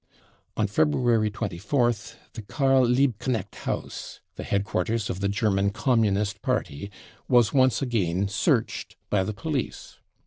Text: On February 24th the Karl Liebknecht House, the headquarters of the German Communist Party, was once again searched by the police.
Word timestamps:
On 0.57 0.65
February 0.65 1.29
24th 1.29 2.15
the 2.33 2.41
Karl 2.41 2.83
Liebknecht 2.87 3.53
House, 3.53 4.19
the 4.35 4.41
headquarters 4.43 5.11
of 5.11 5.19
the 5.19 5.29
German 5.29 5.69
Communist 5.69 6.41
Party, 6.41 6.89
was 7.27 7.53
once 7.53 7.83
again 7.83 8.27
searched 8.27 8.95
by 9.11 9.23
the 9.23 9.31
police. 9.33 9.99